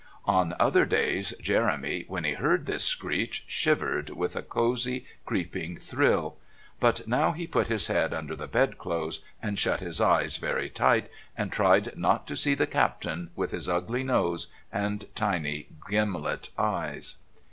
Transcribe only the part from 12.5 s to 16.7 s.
the Captain with his ugly nose and tiny gimlet